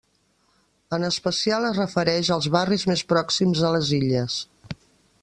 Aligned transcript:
En 0.97 1.03
especial 1.09 1.67
es 1.69 1.77
refereix 1.81 2.31
als 2.37 2.47
barris 2.57 2.87
més 2.93 3.05
pròxims 3.13 3.63
a 3.69 3.75
les 3.77 3.93
illes. 3.99 4.39